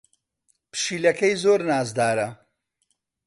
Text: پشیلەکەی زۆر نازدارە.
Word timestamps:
پشیلەکەی 0.71 1.35
زۆر 1.43 1.59
نازدارە. 1.69 2.27